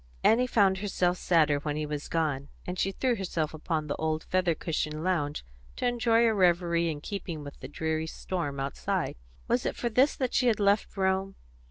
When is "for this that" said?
9.75-10.33